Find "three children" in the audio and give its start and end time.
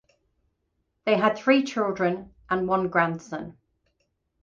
1.37-2.33